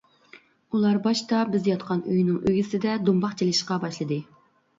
ئۇلار 0.77 0.95
باشتا 1.03 1.41
بىز 1.55 1.69
ياتقان 1.71 2.01
ئۆينىڭ 2.15 2.39
ئۆگزىسىدە 2.41 2.97
دۇمباق 3.11 3.37
چېلىشقا 3.43 3.79
باشلىدى. 3.87 4.21